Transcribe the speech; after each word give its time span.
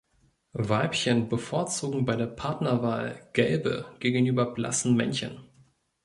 Weibchen 0.57 1.29
bevorzugen 1.29 2.05
bei 2.05 2.15
der 2.15 2.25
Partnerwahl 2.25 3.29
gelbe 3.33 3.85
gegenüber 3.99 4.51
blassen 4.51 4.95
Männchen. 4.95 5.41